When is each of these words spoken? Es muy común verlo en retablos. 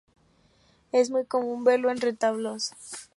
Es 0.91 1.11
muy 1.11 1.25
común 1.25 1.63
verlo 1.63 1.91
en 1.91 2.01
retablos. 2.01 2.71